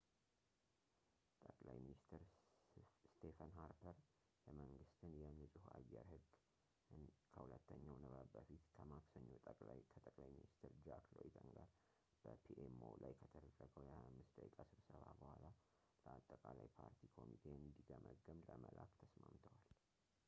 ጠቅላይ 1.47 1.75
ሚኒስትር 1.85 2.21
ስቴፈን 3.07 3.51
ሃርፐር 3.57 3.97
የመንግስትን 4.45 5.11
የ 5.19 5.25
ንፁህ 5.39 5.65
አየር 5.75 6.07
ሕግ”ን 6.13 7.03
ከሁለተኛው 7.33 7.99
ንባብ 8.03 8.29
በፊት 8.35 8.63
ከማክሰኞው 8.77 9.37
ከጠቅላይ 9.91 10.31
ሚንስትር 10.37 10.73
ጃክ 10.87 11.05
ሎይተን 11.17 11.49
ጋር 11.57 11.67
በpmo 12.23 12.89
ላይ 13.03 13.13
ከተደረገው 13.19 13.69
የ25 13.91 14.33
ደቂቃ 14.39 14.65
ስብሰባ 14.71 15.03
በኋላ 15.21 15.45
ለአጠቃላይ 16.07 16.69
ፓርቲ 16.79 17.01
ኮሚቴ 17.19 17.45
እንዲገመገም 17.61 18.41
ለመላክ 18.49 18.91
ተስማምተዋል 19.03 19.63